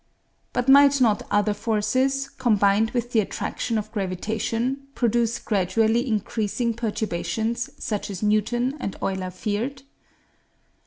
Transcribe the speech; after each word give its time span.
But 0.51 0.67
might 0.67 0.99
not 0.99 1.21
other 1.29 1.53
forces, 1.53 2.27
combined 2.39 2.89
with 2.89 3.11
the 3.11 3.19
attraction 3.19 3.77
of 3.77 3.91
gravitation, 3.91 4.87
produce 4.95 5.37
gradually 5.37 6.07
increasing 6.07 6.73
perturbations 6.73 7.69
such 7.77 8.09
as 8.09 8.23
Newton 8.23 8.75
and 8.79 8.95
Euler 8.99 9.29
feared? 9.29 9.83